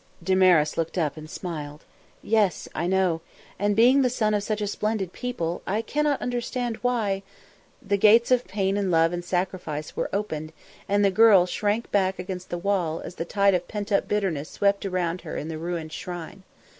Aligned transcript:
Damaris 0.23 0.77
looked 0.79 0.97
up 0.97 1.15
and 1.15 1.29
smiled. 1.29 1.83
"Yes! 2.23 2.67
I 2.73 2.87
know. 2.87 3.21
And, 3.59 3.75
being 3.75 4.01
the 4.01 4.09
son 4.09 4.33
of 4.33 4.41
such 4.41 4.67
splendid 4.67 5.13
people, 5.13 5.61
I 5.67 5.83
cannot 5.83 6.23
understand 6.23 6.77
why" 6.77 7.21
The 7.87 7.97
gates 7.99 8.31
of 8.31 8.47
pain 8.47 8.77
and 8.77 8.89
love 8.89 9.13
and 9.13 9.23
sacrifice 9.23 9.95
were 9.95 10.09
opened 10.11 10.53
and 10.89 11.05
the 11.05 11.11
girl 11.11 11.45
shrank 11.45 11.91
back 11.91 12.17
against 12.17 12.49
the 12.49 12.57
wall 12.57 12.99
as 13.01 13.13
the 13.13 13.25
tide 13.25 13.53
of 13.53 13.67
pent 13.67 13.91
up 13.91 14.07
bitterness 14.07 14.49
swept 14.49 14.87
around 14.87 15.21
her 15.21 15.37
in 15.37 15.49
the 15.49 15.59
ruined 15.59 15.93
shrine. 15.93 16.41